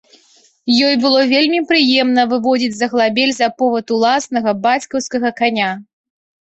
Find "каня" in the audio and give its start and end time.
5.43-5.71